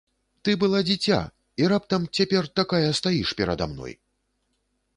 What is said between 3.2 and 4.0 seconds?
перада мной!